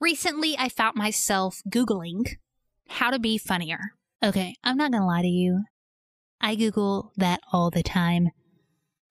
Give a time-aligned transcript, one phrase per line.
[0.00, 2.36] Recently, I found myself Googling
[2.88, 3.92] how to be funnier.
[4.24, 5.64] Okay, I'm not gonna lie to you.
[6.40, 8.30] I Google that all the time.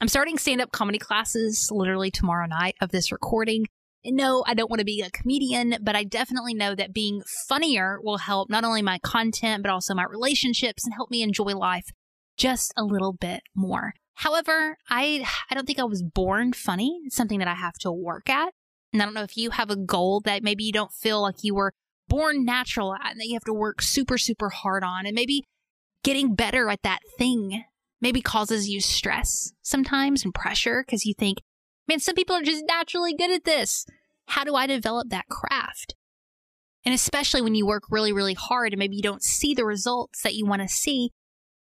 [0.00, 3.66] I'm starting stand up comedy classes literally tomorrow night of this recording.
[4.02, 7.22] And no, I don't want to be a comedian, but I definitely know that being
[7.48, 11.52] funnier will help not only my content, but also my relationships and help me enjoy
[11.54, 11.90] life
[12.38, 13.92] just a little bit more.
[14.14, 17.00] However, I, I don't think I was born funny.
[17.04, 18.54] It's something that I have to work at.
[18.92, 21.42] And I don't know if you have a goal that maybe you don't feel like
[21.42, 21.74] you were
[22.08, 25.06] born natural at and that you have to work super, super hard on.
[25.06, 25.44] And maybe
[26.02, 27.64] getting better at that thing
[28.00, 31.38] maybe causes you stress sometimes and pressure because you think,
[31.86, 33.84] man, some people are just naturally good at this.
[34.26, 35.94] How do I develop that craft?
[36.84, 40.22] And especially when you work really, really hard and maybe you don't see the results
[40.22, 41.10] that you want to see,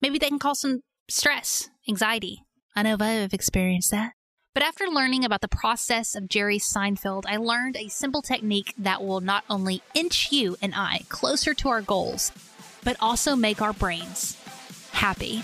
[0.02, 2.44] maybe that can cause some stress, anxiety.
[2.76, 4.13] I know I've experienced that.
[4.57, 9.03] But after learning about the process of Jerry Seinfeld, I learned a simple technique that
[9.03, 12.31] will not only inch you and I closer to our goals,
[12.84, 14.35] but also make our brains
[14.93, 15.43] happy.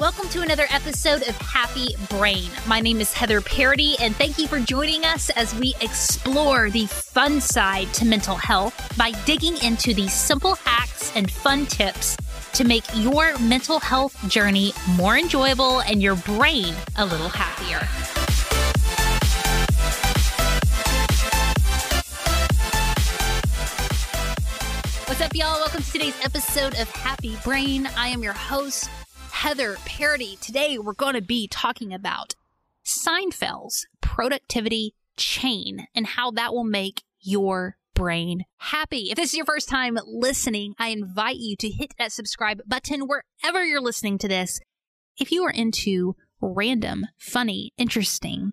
[0.00, 2.48] Welcome to another episode of Happy Brain.
[2.68, 6.86] My name is Heather Parady, and thank you for joining us as we explore the
[6.86, 12.16] fun side to mental health by digging into the simple hacks and fun tips
[12.54, 17.86] to make your mental health journey more enjoyable and your brain a little happier.
[25.06, 25.60] What's up, y'all?
[25.60, 27.88] Welcome to today's episode of Happy Brain.
[27.96, 28.88] I am your host,
[29.30, 30.38] Heather Parady.
[30.40, 32.34] Today, we're going to be talking about
[32.84, 39.10] Seinfeld's productivity chain and how that will make your brain happy.
[39.10, 43.06] If this is your first time listening, I invite you to hit that subscribe button
[43.06, 44.58] wherever you're listening to this.
[45.18, 48.52] If you are into random, funny, interesting,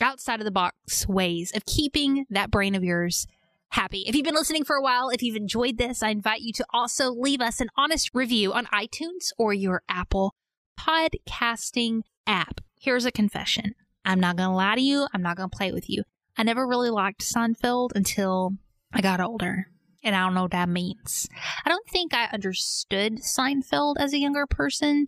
[0.00, 3.28] outside of the box ways of keeping that brain of yours
[3.70, 4.02] happy.
[4.08, 6.66] If you've been listening for a while, if you've enjoyed this, I invite you to
[6.74, 10.34] also leave us an honest review on iTunes or your Apple
[10.76, 12.60] podcasting app.
[12.80, 13.76] Here's a confession.
[14.04, 15.06] I'm not going to lie to you.
[15.14, 16.02] I'm not going to play with you.
[16.36, 18.56] I never really liked Seinfeld until
[18.92, 19.68] I got older.
[20.04, 21.28] And I don't know what that means.
[21.64, 25.06] I don't think I understood Seinfeld as a younger person.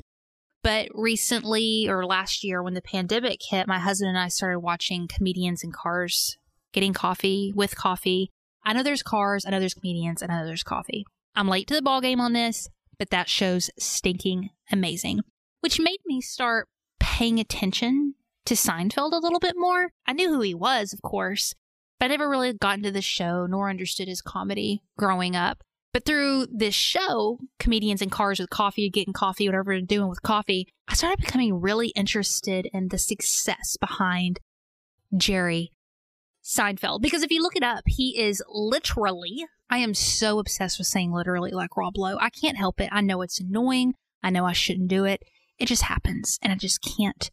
[0.62, 5.08] But recently, or last year, when the pandemic hit, my husband and I started watching
[5.08, 6.38] comedians in cars,
[6.72, 8.30] getting coffee with coffee.
[8.64, 11.04] I know there's cars, I know there's comedians, and I know there's coffee.
[11.36, 12.68] I'm late to the ball game on this,
[12.98, 15.20] but that show's stinking amazing,
[15.60, 16.68] which made me start
[16.98, 18.14] paying attention
[18.46, 19.90] to Seinfeld a little bit more.
[20.06, 21.54] I knew who he was, of course,
[22.04, 25.62] I never really got into the show nor understood his comedy growing up.
[25.94, 30.22] But through this show, comedians in cars with coffee, getting coffee, whatever they're doing with
[30.22, 34.40] coffee, I started becoming really interested in the success behind
[35.16, 35.72] Jerry
[36.44, 37.00] Seinfeld.
[37.00, 41.12] Because if you look it up, he is literally, I am so obsessed with saying
[41.12, 42.18] literally like Rob Lowe.
[42.20, 42.90] I can't help it.
[42.92, 43.94] I know it's annoying.
[44.22, 45.22] I know I shouldn't do it.
[45.58, 47.30] It just happens, and I just can't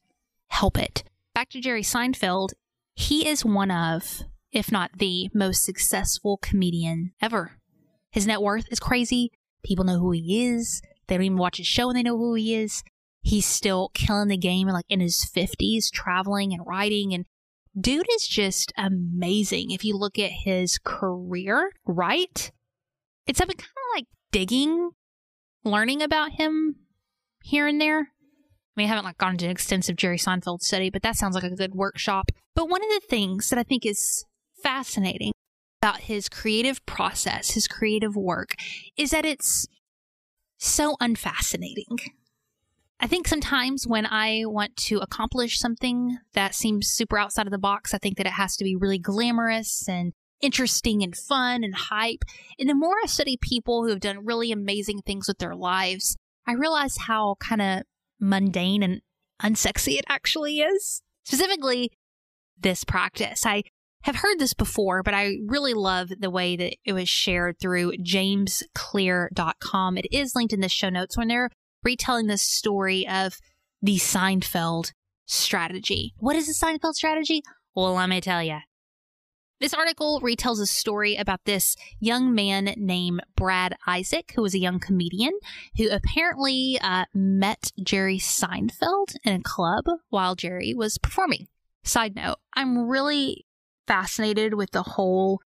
[0.48, 1.03] help it.
[1.34, 2.52] Back to Jerry Seinfeld,
[2.94, 4.22] he is one of
[4.52, 7.54] if not the most successful comedian ever.
[8.12, 9.32] His net worth is crazy.
[9.64, 10.82] People know who he is.
[11.08, 12.84] They don't even watch his show and they know who he is.
[13.22, 17.14] He's still killing the game like in his 50s, traveling and writing.
[17.14, 17.26] And
[17.80, 19.72] dude is just amazing.
[19.72, 22.52] If you look at his career, right?
[23.28, 24.92] It's I've been kind of like digging,
[25.64, 26.76] learning about him
[27.44, 28.00] here and there.
[28.00, 31.36] I mean, I haven't like gone into an extensive Jerry Seinfeld study, but that sounds
[31.36, 32.32] like a good workshop.
[32.56, 34.26] But one of the things that I think is
[34.62, 35.32] fascinating
[35.82, 38.56] about his creative process, his creative work,
[38.98, 39.68] is that it's
[40.58, 41.98] so unfascinating.
[43.00, 47.58] I think sometimes when I want to accomplish something that seems super outside of the
[47.58, 51.74] box, I think that it has to be really glamorous and interesting and fun and
[51.74, 52.24] hype.
[52.60, 56.16] And the more I study people who have done really amazing things with their lives,
[56.46, 57.84] I realize how kind of
[58.20, 59.02] mundane and
[59.42, 61.02] unsexy it actually is.
[61.26, 61.92] Specifically,
[62.60, 63.46] this practice.
[63.46, 63.64] I
[64.03, 67.98] have heard this before, but I really love the way that it was shared through
[67.98, 69.98] jamesclear.com.
[69.98, 71.50] It is linked in the show notes when they're
[71.84, 73.40] retelling the story of
[73.82, 74.94] the Seinfeld
[75.26, 76.14] strategy.
[76.18, 77.42] What is the Seinfeld strategy?
[77.76, 78.59] Well, let me tell you.
[79.59, 84.59] This article retells a story about this young man named Brad Isaac, who was a
[84.59, 85.34] young comedian
[85.78, 91.47] who apparently uh, met Jerry Seinfeld in a club while Jerry was performing.
[91.84, 93.46] Side note, I'm really
[93.91, 95.41] fascinated with the whole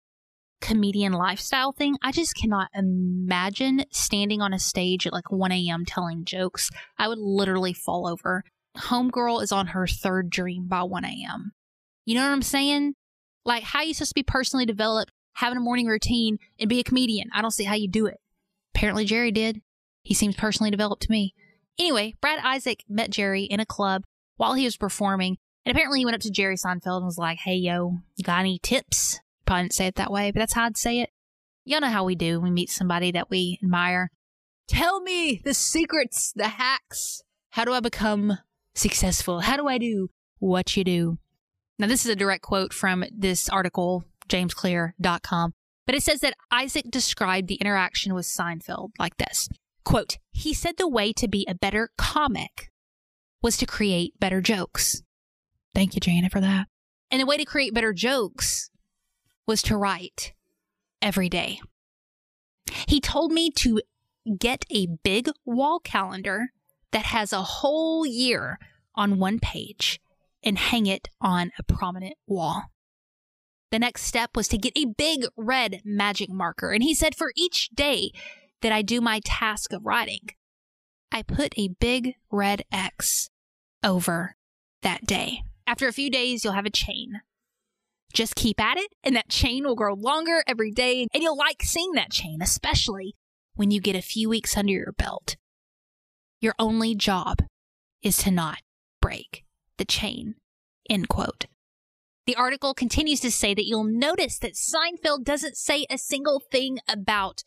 [0.61, 1.97] comedian lifestyle thing.
[2.03, 5.87] I just cannot imagine standing on a stage at like 1 a.m.
[5.87, 6.69] telling jokes.
[6.99, 8.45] I would literally fall over.
[8.77, 11.53] Homegirl is on her third dream by 1 a.m.
[12.05, 12.97] You know what I'm saying?
[13.47, 16.81] Like, how are you supposed to be personally developed, having a morning routine, and be
[16.81, 17.31] a comedian?
[17.33, 18.19] I don't see how you do it.
[18.75, 19.63] Apparently, Jerry did.
[20.03, 21.33] He seems personally developed to me.
[21.79, 24.03] Anyway, Brad Isaac met Jerry in a club
[24.37, 27.39] while he was performing, and apparently he went up to Jerry Seinfeld and was like,
[27.39, 29.21] Hey, yo, got any tips?
[29.47, 31.11] Probably didn't say it that way, but that's how I'd say it.
[31.65, 34.11] Y'all know how we do when we meet somebody that we admire.
[34.69, 37.23] Tell me the secrets, the hacks.
[37.51, 38.39] How do I become
[38.75, 39.41] successful?
[39.41, 40.09] How do I do
[40.39, 41.19] what you do?
[41.79, 45.53] Now, this is a direct quote from this article, jamesclear.com,
[45.87, 49.49] but it says that Isaac described the interaction with Seinfeld like this
[49.85, 52.71] quote, He said the way to be a better comic
[53.43, 55.03] was to create better jokes.
[55.75, 56.69] Thank you, Janet, for that.
[57.11, 58.71] And the way to create better jokes
[59.47, 60.33] was to write
[61.03, 61.61] every day.
[62.89, 63.81] He told me to
[64.39, 66.49] get a big wall calendar
[66.93, 68.59] that has a whole year
[68.95, 70.01] on one page
[70.43, 72.65] and hang it on a prominent wall.
[73.71, 76.73] The next step was to get a big red magic marker.
[76.73, 78.13] And he said for each day
[78.63, 80.21] that I do my task of writing,
[81.11, 83.31] I put a big red X
[83.83, 84.37] over
[84.83, 85.43] that day.
[85.67, 87.21] After a few days, you'll have a chain.
[88.13, 91.63] Just keep at it, and that chain will grow longer every day, and you'll like
[91.63, 93.17] seeing that chain, especially
[93.55, 95.37] when you get a few weeks under your belt.
[96.41, 97.43] Your only job
[98.03, 98.59] is to not
[99.01, 99.45] break
[99.79, 100.35] the chain.
[100.89, 101.47] End quote.
[102.27, 106.79] The article continues to say that you'll notice that Seinfeld doesn't say a single thing
[106.89, 107.43] about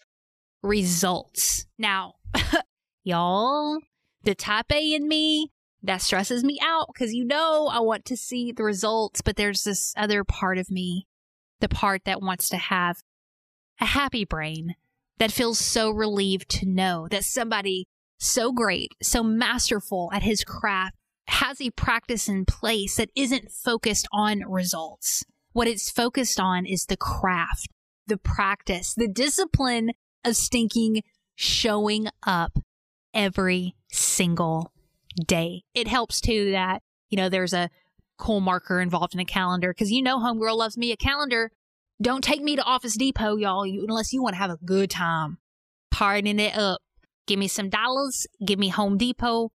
[0.62, 1.66] results.
[1.80, 2.16] Now,
[3.04, 3.80] y'all,
[4.24, 5.52] the type A in me,
[5.84, 9.64] that stresses me out because you know I want to see the results, but there's
[9.64, 11.08] this other part of me,
[11.60, 12.98] the part that wants to have
[13.80, 14.76] a happy brain
[15.20, 17.88] that feels so relieved to know that somebody
[18.20, 20.96] so great, so masterful at his craft
[21.28, 25.24] has a practice in place that isn't focused on results.
[25.54, 27.70] What it's focused on is the craft,
[28.08, 29.92] the practice, the discipline
[30.24, 31.04] of stinking
[31.36, 32.58] showing up
[33.14, 34.72] every single
[35.26, 35.64] day.
[35.74, 37.70] It helps too that, you know, there's a
[38.18, 41.52] cool marker involved in a calendar because you know Homegirl loves me a calendar.
[42.02, 45.38] Don't take me to Office Depot, y'all, unless you want to have a good time
[45.94, 46.82] partying it up.
[47.26, 49.52] Give me some dollars, give me Home Depot,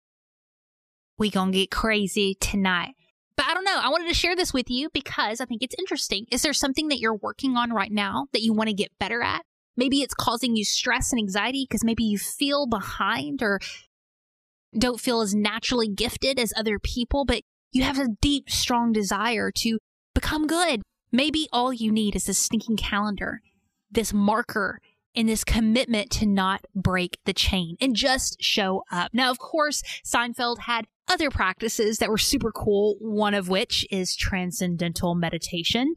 [1.18, 2.94] we gonna get crazy tonight.
[3.36, 3.78] But I don't know.
[3.80, 6.26] I wanted to share this with you because I think it's interesting.
[6.30, 9.22] Is there something that you're working on right now that you want to get better
[9.22, 9.42] at?
[9.76, 13.60] Maybe it's causing you stress and anxiety because maybe you feel behind or
[14.76, 19.50] don't feel as naturally gifted as other people, but you have a deep, strong desire
[19.56, 19.78] to
[20.14, 20.82] become good.
[21.10, 23.40] Maybe all you need is this stinking calendar,
[23.90, 24.80] this marker,
[25.14, 29.12] and this commitment to not break the chain and just show up.
[29.12, 34.16] Now, of course, Seinfeld had other practices that were super cool, one of which is
[34.16, 35.94] transcendental meditation.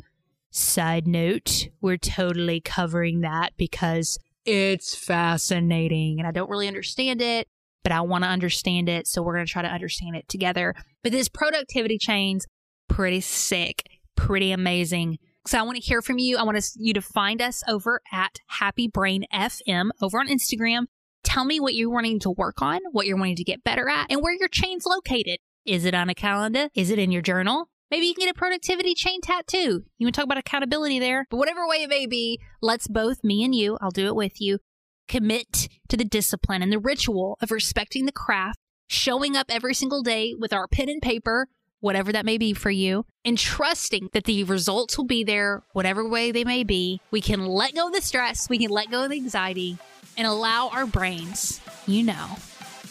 [0.51, 7.47] Side note, we're totally covering that because it's fascinating and I don't really understand it,
[7.85, 9.05] but I want to understand it.
[9.05, 10.73] So we're going to try to understand it together.
[11.03, 12.47] But this productivity chain's
[12.89, 13.83] pretty sick,
[14.15, 15.19] pretty amazing.
[15.45, 16.37] So I want to hear from you.
[16.37, 20.85] I want you to find us over at Happy Brain FM over on Instagram.
[21.23, 24.07] Tell me what you're wanting to work on, what you're wanting to get better at,
[24.09, 25.37] and where your chain's located.
[25.63, 26.69] Is it on a calendar?
[26.73, 27.69] Is it in your journal?
[27.91, 29.83] Maybe you can get a productivity chain tattoo.
[29.99, 31.27] You to talk about accountability there.
[31.29, 34.41] But whatever way it may be, let's both, me and you, I'll do it with
[34.41, 34.57] you,
[35.07, 40.03] commit to the discipline and the ritual of respecting the craft, showing up every single
[40.03, 41.47] day with our pen and paper,
[41.79, 46.07] whatever that may be for you, and trusting that the results will be there, whatever
[46.07, 46.99] way they may be.
[47.11, 49.77] We can let go of the stress, we can let go of the anxiety,
[50.17, 52.37] and allow our brains, you know,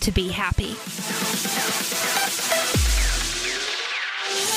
[0.01, 0.75] to be happy.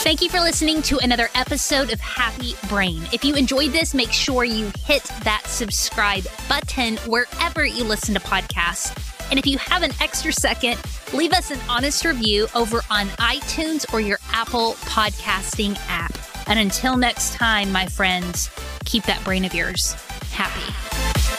[0.07, 3.05] Thank you for listening to another episode of Happy Brain.
[3.11, 8.21] If you enjoyed this, make sure you hit that subscribe button wherever you listen to
[8.21, 8.95] podcasts.
[9.29, 10.79] And if you have an extra second,
[11.13, 16.17] leave us an honest review over on iTunes or your Apple podcasting app.
[16.47, 18.49] And until next time, my friends,
[18.85, 19.91] keep that brain of yours
[20.31, 21.36] happy.